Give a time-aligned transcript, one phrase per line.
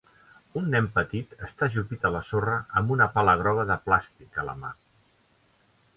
[0.61, 4.47] Un nen petit està ajupit a la sorra amb una pala groga de plàstic a
[4.51, 4.77] la mà.